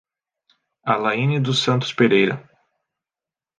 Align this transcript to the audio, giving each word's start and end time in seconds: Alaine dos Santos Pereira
Alaine 0.83 1.39
dos 1.41 1.59
Santos 1.61 1.93
Pereira 1.93 2.43